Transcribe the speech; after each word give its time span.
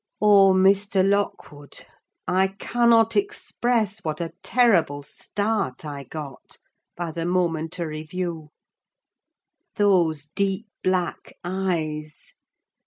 Oh, 0.19 0.53
Mr. 0.55 1.07
Lockwood, 1.07 1.85
I 2.27 2.47
cannot 2.47 3.15
express 3.15 3.99
what 4.03 4.19
a 4.19 4.33
terrible 4.41 5.03
start 5.03 5.85
I 5.85 6.05
got 6.05 6.57
by 6.97 7.11
the 7.11 7.23
momentary 7.23 8.01
view! 8.01 8.49
Those 9.75 10.31
deep 10.33 10.65
black 10.83 11.35
eyes! 11.43 12.33